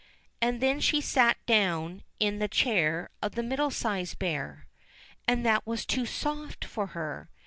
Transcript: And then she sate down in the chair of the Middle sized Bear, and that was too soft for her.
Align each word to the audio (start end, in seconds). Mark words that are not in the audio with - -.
And 0.41 0.61
then 0.61 0.79
she 0.79 0.99
sate 0.99 1.35
down 1.45 2.01
in 2.19 2.39
the 2.39 2.47
chair 2.47 3.11
of 3.21 3.35
the 3.35 3.43
Middle 3.43 3.69
sized 3.69 4.17
Bear, 4.17 4.65
and 5.27 5.45
that 5.45 5.67
was 5.67 5.85
too 5.85 6.07
soft 6.07 6.65
for 6.65 6.87
her. 6.97 7.29